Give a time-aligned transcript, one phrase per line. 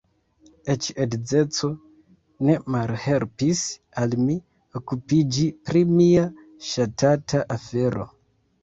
[0.73, 1.69] Eĉ edzeco
[2.49, 3.63] ne malhelpis
[4.05, 4.39] al mi
[4.81, 6.29] okupiĝi pri mia
[6.73, 8.13] ŝatata afero.